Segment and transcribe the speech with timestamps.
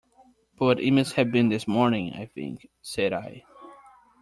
[0.57, 3.43] "But it must have been this morning, I think," said I.